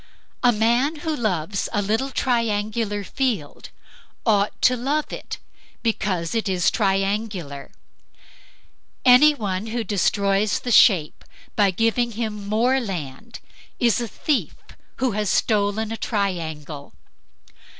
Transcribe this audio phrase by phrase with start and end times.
[0.41, 3.69] A man who loves a little triangular field
[4.25, 5.37] ought to love it
[5.83, 7.69] because it is triangular;
[9.05, 11.23] anyone who destroys the shape,
[11.55, 13.41] by giving him more land,
[13.79, 14.55] is a thief
[14.95, 16.93] who has stolen a triangle.